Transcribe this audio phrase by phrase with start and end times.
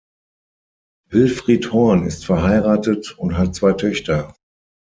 [1.11, 4.33] Wilfried Horn ist verheiratet und hat zwei Töchter.